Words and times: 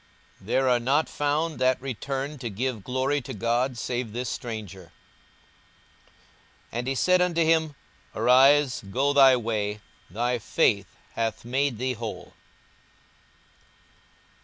42:017:018 0.39 0.47
There 0.47 0.67
are 0.69 0.79
not 0.79 1.07
found 1.09 1.59
that 1.59 1.79
returned 1.79 2.41
to 2.41 2.49
give 2.49 2.83
glory 2.83 3.21
to 3.21 3.35
God, 3.35 3.77
save 3.77 4.13
this 4.13 4.29
stranger. 4.29 4.85
42:017:019 6.71 6.71
And 6.71 6.87
he 6.87 6.95
said 6.95 7.21
unto 7.21 7.43
him, 7.45 7.75
Arise, 8.15 8.81
go 8.89 9.13
thy 9.13 9.35
way: 9.37 9.79
thy 10.09 10.39
faith 10.39 10.87
hath 11.11 11.45
made 11.45 11.77
thee 11.77 11.93
whole. 11.93 12.33